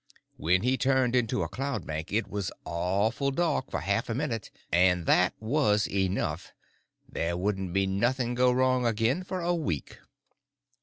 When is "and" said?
4.71-5.05